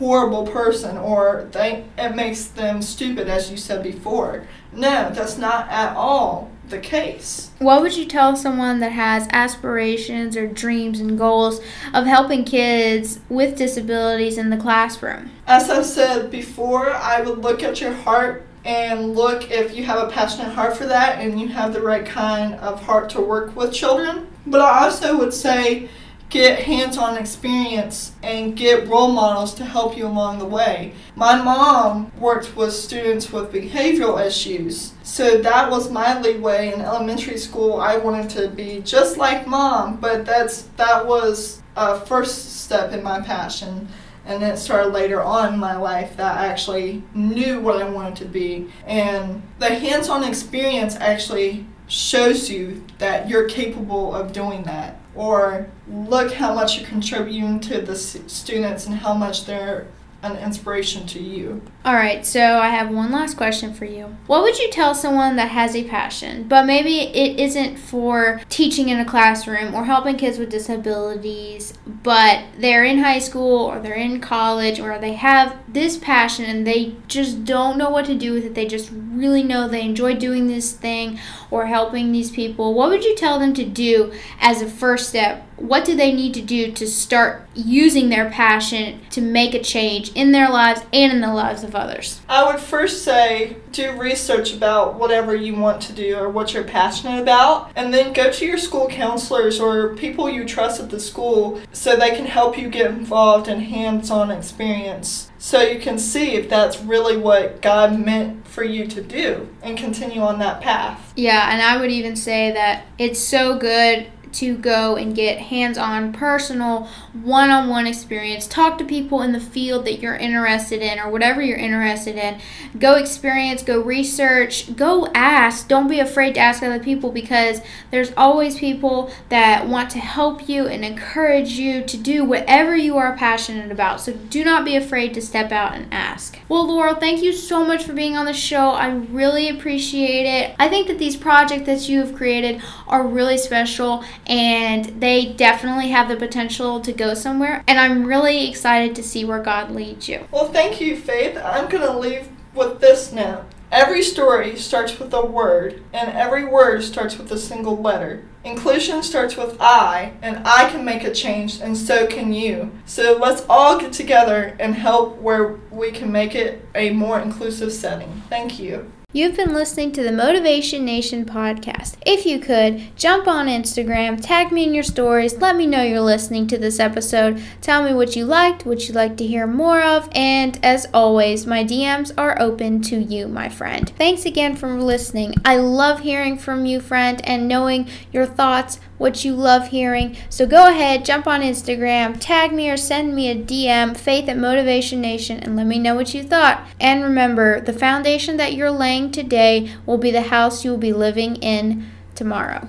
horrible 0.00 0.44
person 0.46 0.96
or 0.96 1.46
they 1.52 1.84
it 1.96 2.16
makes 2.16 2.46
them 2.46 2.82
stupid 2.82 3.28
as 3.28 3.50
you 3.50 3.56
said 3.56 3.82
before 3.82 4.44
no 4.72 5.10
that's 5.14 5.38
not 5.38 5.68
at 5.68 5.94
all 5.94 6.50
the 6.70 6.78
case. 6.78 7.50
What 7.58 7.82
would 7.82 7.96
you 7.96 8.06
tell 8.06 8.36
someone 8.36 8.80
that 8.80 8.92
has 8.92 9.28
aspirations 9.32 10.36
or 10.36 10.46
dreams 10.46 11.00
and 11.00 11.18
goals 11.18 11.60
of 11.92 12.06
helping 12.06 12.44
kids 12.44 13.20
with 13.28 13.58
disabilities 13.58 14.38
in 14.38 14.50
the 14.50 14.56
classroom? 14.56 15.30
As 15.46 15.68
I 15.68 15.82
said 15.82 16.30
before, 16.30 16.90
I 16.90 17.20
would 17.20 17.38
look 17.38 17.62
at 17.62 17.80
your 17.80 17.92
heart 17.92 18.46
and 18.64 19.14
look 19.14 19.50
if 19.50 19.74
you 19.74 19.84
have 19.84 20.06
a 20.06 20.10
passionate 20.10 20.52
heart 20.52 20.76
for 20.76 20.86
that 20.86 21.18
and 21.18 21.40
you 21.40 21.48
have 21.48 21.72
the 21.72 21.82
right 21.82 22.04
kind 22.04 22.54
of 22.54 22.82
heart 22.82 23.10
to 23.10 23.20
work 23.20 23.54
with 23.56 23.72
children. 23.72 24.28
But 24.46 24.60
I 24.60 24.84
also 24.84 25.18
would 25.18 25.34
say 25.34 25.88
get 26.30 26.60
hands 26.60 26.96
on 26.96 27.18
experience 27.18 28.12
and 28.22 28.56
get 28.56 28.86
role 28.86 29.10
models 29.10 29.52
to 29.54 29.64
help 29.64 29.96
you 29.96 30.06
along 30.06 30.38
the 30.38 30.44
way. 30.44 30.92
My 31.16 31.42
mom 31.42 32.12
worked 32.18 32.56
with 32.56 32.72
students 32.72 33.32
with 33.32 33.52
behavioral 33.52 34.24
issues, 34.24 34.92
so 35.02 35.38
that 35.38 35.70
was 35.70 35.90
my 35.90 36.20
leeway 36.20 36.72
in 36.72 36.80
elementary 36.80 37.36
school. 37.36 37.80
I 37.80 37.96
wanted 37.96 38.30
to 38.30 38.48
be 38.48 38.80
just 38.80 39.16
like 39.16 39.48
mom, 39.48 39.96
but 39.96 40.24
that's 40.24 40.62
that 40.76 41.04
was 41.04 41.62
a 41.76 42.00
first 42.06 42.62
step 42.62 42.92
in 42.92 43.02
my 43.02 43.20
passion. 43.20 43.88
And 44.24 44.40
then 44.40 44.54
it 44.54 44.58
started 44.58 44.92
later 44.92 45.20
on 45.20 45.54
in 45.54 45.58
my 45.58 45.76
life 45.76 46.16
that 46.16 46.38
I 46.38 46.46
actually 46.46 47.02
knew 47.14 47.58
what 47.58 47.82
I 47.82 47.88
wanted 47.88 48.16
to 48.16 48.26
be. 48.26 48.70
And 48.86 49.42
the 49.58 49.74
hands 49.74 50.08
on 50.08 50.22
experience 50.22 50.94
actually 50.94 51.66
shows 51.88 52.48
you 52.48 52.84
that 52.98 53.28
you're 53.28 53.48
capable 53.48 54.14
of 54.14 54.32
doing 54.32 54.62
that 54.64 54.99
or 55.14 55.68
look 55.88 56.32
how 56.32 56.54
much 56.54 56.78
you're 56.78 56.88
contributing 56.88 57.60
to 57.60 57.80
the 57.80 57.96
students 57.96 58.86
and 58.86 58.96
how 58.96 59.14
much 59.14 59.46
they're 59.46 59.86
an 60.22 60.36
inspiration 60.36 61.06
to 61.06 61.22
you. 61.22 61.62
All 61.84 61.94
right, 61.94 62.26
so 62.26 62.58
I 62.58 62.68
have 62.68 62.90
one 62.90 63.10
last 63.10 63.36
question 63.36 63.72
for 63.72 63.86
you. 63.86 64.16
What 64.26 64.42
would 64.42 64.58
you 64.58 64.70
tell 64.70 64.94
someone 64.94 65.36
that 65.36 65.48
has 65.48 65.74
a 65.74 65.84
passion, 65.84 66.46
but 66.46 66.66
maybe 66.66 67.00
it 67.00 67.40
isn't 67.40 67.78
for 67.78 68.40
teaching 68.50 68.90
in 68.90 69.00
a 69.00 69.04
classroom 69.04 69.74
or 69.74 69.84
helping 69.84 70.16
kids 70.16 70.38
with 70.38 70.50
disabilities, 70.50 71.72
but 71.86 72.44
they're 72.58 72.84
in 72.84 72.98
high 72.98 73.18
school 73.18 73.64
or 73.64 73.80
they're 73.80 73.94
in 73.94 74.20
college 74.20 74.78
or 74.78 74.98
they 74.98 75.14
have 75.14 75.56
this 75.72 75.96
passion 75.96 76.44
and 76.44 76.66
they 76.66 76.96
just 77.08 77.44
don't 77.44 77.78
know 77.78 77.88
what 77.88 78.04
to 78.04 78.14
do 78.14 78.34
with 78.34 78.44
it? 78.44 78.54
They 78.54 78.66
just 78.66 78.92
really 79.20 79.42
know 79.42 79.68
they 79.68 79.82
enjoy 79.82 80.16
doing 80.16 80.48
this 80.48 80.72
thing 80.72 81.20
or 81.50 81.66
helping 81.66 82.10
these 82.10 82.30
people. 82.30 82.74
What 82.74 82.88
would 82.88 83.04
you 83.04 83.14
tell 83.14 83.38
them 83.38 83.54
to 83.54 83.64
do 83.64 84.12
as 84.40 84.62
a 84.62 84.68
first 84.68 85.08
step 85.08 85.46
what 85.60 85.84
do 85.84 85.94
they 85.94 86.12
need 86.12 86.32
to 86.34 86.40
do 86.40 86.72
to 86.72 86.86
start 86.86 87.46
using 87.54 88.08
their 88.08 88.30
passion 88.30 88.98
to 89.10 89.20
make 89.20 89.52
a 89.54 89.62
change 89.62 90.10
in 90.14 90.32
their 90.32 90.48
lives 90.48 90.80
and 90.92 91.12
in 91.12 91.20
the 91.20 91.32
lives 91.32 91.62
of 91.62 91.74
others? 91.74 92.20
I 92.28 92.50
would 92.50 92.60
first 92.60 93.04
say 93.04 93.58
do 93.70 93.92
research 93.92 94.54
about 94.54 94.94
whatever 94.94 95.34
you 95.34 95.54
want 95.54 95.82
to 95.82 95.92
do 95.92 96.16
or 96.16 96.30
what 96.30 96.54
you're 96.54 96.64
passionate 96.64 97.20
about, 97.20 97.70
and 97.76 97.92
then 97.92 98.12
go 98.12 98.32
to 98.32 98.46
your 98.46 98.58
school 98.58 98.88
counselors 98.88 99.60
or 99.60 99.94
people 99.96 100.30
you 100.30 100.44
trust 100.44 100.80
at 100.80 100.90
the 100.90 100.98
school 100.98 101.60
so 101.72 101.94
they 101.94 102.10
can 102.10 102.26
help 102.26 102.56
you 102.58 102.70
get 102.70 102.90
involved 102.90 103.46
in 103.46 103.60
hands 103.60 104.10
on 104.10 104.30
experience 104.30 105.29
so 105.40 105.62
you 105.62 105.80
can 105.80 105.98
see 105.98 106.34
if 106.34 106.50
that's 106.50 106.80
really 106.80 107.16
what 107.16 107.62
God 107.62 107.98
meant 107.98 108.46
for 108.46 108.62
you 108.62 108.86
to 108.88 109.02
do 109.02 109.48
and 109.62 109.76
continue 109.76 110.20
on 110.20 110.38
that 110.40 110.60
path. 110.60 111.14
Yeah, 111.16 111.50
and 111.50 111.62
I 111.62 111.80
would 111.80 111.90
even 111.90 112.14
say 112.14 112.52
that 112.52 112.84
it's 112.98 113.18
so 113.18 113.58
good 113.58 114.06
to 114.32 114.56
go 114.56 114.96
and 114.96 115.14
get 115.14 115.38
hands 115.38 115.76
on, 115.76 116.12
personal, 116.12 116.88
one 117.12 117.50
on 117.50 117.68
one 117.68 117.86
experience. 117.86 118.46
Talk 118.46 118.78
to 118.78 118.84
people 118.84 119.22
in 119.22 119.32
the 119.32 119.40
field 119.40 119.84
that 119.86 120.00
you're 120.00 120.16
interested 120.16 120.82
in 120.82 120.98
or 120.98 121.10
whatever 121.10 121.42
you're 121.42 121.58
interested 121.58 122.16
in. 122.16 122.40
Go 122.78 122.94
experience, 122.94 123.62
go 123.62 123.80
research, 123.80 124.76
go 124.76 125.08
ask. 125.14 125.68
Don't 125.68 125.88
be 125.88 126.00
afraid 126.00 126.34
to 126.34 126.40
ask 126.40 126.62
other 126.62 126.78
people 126.78 127.10
because 127.10 127.60
there's 127.90 128.12
always 128.16 128.58
people 128.58 129.10
that 129.28 129.68
want 129.68 129.90
to 129.90 129.98
help 129.98 130.48
you 130.48 130.66
and 130.66 130.84
encourage 130.84 131.52
you 131.52 131.82
to 131.84 131.96
do 131.96 132.24
whatever 132.24 132.76
you 132.76 132.96
are 132.96 133.16
passionate 133.16 133.72
about. 133.72 134.00
So 134.00 134.12
do 134.12 134.44
not 134.44 134.64
be 134.64 134.76
afraid 134.76 135.14
to 135.14 135.22
step 135.22 135.52
out 135.52 135.74
and 135.74 135.92
ask. 135.92 136.38
Well, 136.48 136.66
Laurel, 136.66 136.94
thank 136.94 137.22
you 137.22 137.32
so 137.32 137.64
much 137.64 137.84
for 137.84 137.92
being 137.92 138.16
on 138.16 138.26
the 138.26 138.32
show. 138.32 138.70
I 138.70 138.90
really 138.90 139.48
appreciate 139.48 140.26
it. 140.26 140.54
I 140.58 140.68
think 140.68 140.86
that 140.88 140.98
these 140.98 141.16
projects 141.16 141.66
that 141.66 141.88
you 141.88 142.00
have 142.00 142.14
created 142.14 142.62
are 142.86 143.06
really 143.06 143.38
special 143.38 144.04
and 144.30 144.84
they 145.00 145.32
definitely 145.32 145.88
have 145.88 146.08
the 146.08 146.14
potential 146.14 146.80
to 146.80 146.92
go 146.92 147.14
somewhere. 147.14 147.64
And 147.66 147.80
I'm 147.80 148.06
really 148.06 148.48
excited 148.48 148.94
to 148.94 149.02
see 149.02 149.24
where 149.24 149.42
God 149.42 149.72
leads 149.72 150.08
you. 150.08 150.26
Well, 150.30 150.52
thank 150.52 150.80
you, 150.80 150.96
Faith. 150.96 151.36
I'm 151.36 151.68
going 151.68 151.84
to 151.84 151.98
leave 151.98 152.28
with 152.54 152.80
this 152.80 153.12
now. 153.12 153.44
Every 153.72 154.02
story 154.02 154.56
starts 154.56 154.98
with 154.98 155.12
a 155.14 155.24
word, 155.24 155.82
and 155.92 156.10
every 156.10 156.44
word 156.44 156.82
starts 156.82 157.18
with 157.18 157.30
a 157.30 157.38
single 157.38 157.80
letter. 157.80 158.24
Inclusion 158.42 159.02
starts 159.02 159.36
with 159.36 159.56
I, 159.60 160.12
and 160.22 160.46
I 160.46 160.70
can 160.70 160.84
make 160.84 161.04
a 161.04 161.12
change, 161.12 161.60
and 161.60 161.76
so 161.76 162.06
can 162.06 162.32
you. 162.32 162.72
So 162.84 163.16
let's 163.16 163.44
all 163.48 163.78
get 163.78 163.92
together 163.92 164.56
and 164.58 164.74
help 164.74 165.18
where 165.18 165.58
we 165.70 165.90
can 165.90 166.10
make 166.10 166.34
it 166.34 166.64
a 166.74 166.90
more 166.90 167.20
inclusive 167.20 167.72
setting. 167.72 168.22
Thank 168.28 168.58
you. 168.58 168.90
You've 169.12 169.36
been 169.36 169.54
listening 169.54 169.90
to 169.92 170.04
the 170.04 170.12
Motivation 170.12 170.84
Nation 170.84 171.24
podcast. 171.24 171.96
If 172.06 172.24
you 172.24 172.38
could, 172.38 172.96
jump 172.96 173.26
on 173.26 173.48
Instagram, 173.48 174.24
tag 174.24 174.52
me 174.52 174.62
in 174.62 174.72
your 174.72 174.84
stories, 174.84 175.38
let 175.38 175.56
me 175.56 175.66
know 175.66 175.82
you're 175.82 176.00
listening 176.00 176.46
to 176.46 176.56
this 176.56 176.78
episode. 176.78 177.42
Tell 177.60 177.82
me 177.82 177.92
what 177.92 178.14
you 178.14 178.24
liked, 178.24 178.64
what 178.64 178.86
you'd 178.86 178.94
like 178.94 179.16
to 179.16 179.26
hear 179.26 179.48
more 179.48 179.82
of, 179.82 180.08
and 180.12 180.64
as 180.64 180.86
always, 180.94 181.44
my 181.44 181.64
DMs 181.64 182.12
are 182.16 182.40
open 182.40 182.82
to 182.82 183.00
you, 183.00 183.26
my 183.26 183.48
friend. 183.48 183.92
Thanks 183.98 184.26
again 184.26 184.54
for 184.54 184.80
listening. 184.80 185.34
I 185.44 185.56
love 185.56 185.98
hearing 185.98 186.38
from 186.38 186.64
you, 186.64 186.78
friend, 186.78 187.20
and 187.24 187.48
knowing 187.48 187.88
your 188.12 188.26
thoughts, 188.26 188.78
what 189.00 189.24
you 189.24 189.34
love 189.34 189.68
hearing. 189.68 190.14
So 190.28 190.46
go 190.46 190.68
ahead, 190.68 191.06
jump 191.06 191.26
on 191.26 191.40
Instagram, 191.40 192.18
tag 192.20 192.52
me 192.52 192.68
or 192.68 192.76
send 192.76 193.14
me 193.14 193.30
a 193.30 193.34
DM, 193.34 193.96
faith 193.96 194.28
at 194.28 194.36
Motivation 194.36 195.00
Nation, 195.00 195.38
and 195.38 195.56
let 195.56 195.66
me 195.66 195.78
know 195.78 195.94
what 195.94 196.12
you 196.12 196.22
thought. 196.22 196.66
And 196.78 197.02
remember, 197.02 197.62
the 197.62 197.72
foundation 197.72 198.36
that 198.36 198.52
you're 198.52 198.70
laying 198.70 199.10
today 199.10 199.74
will 199.86 199.96
be 199.96 200.10
the 200.10 200.28
house 200.28 200.66
you 200.66 200.72
will 200.72 200.78
be 200.78 200.92
living 200.92 201.36
in 201.36 201.90
tomorrow. 202.14 202.68